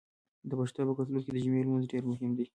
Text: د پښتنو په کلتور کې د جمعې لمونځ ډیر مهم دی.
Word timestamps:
د 0.49 0.51
پښتنو 0.59 0.91
په 0.97 1.03
کلتور 1.07 1.21
کې 1.23 1.31
د 1.33 1.37
جمعې 1.43 1.63
لمونځ 1.65 1.85
ډیر 1.91 2.03
مهم 2.11 2.31
دی. 2.37 2.45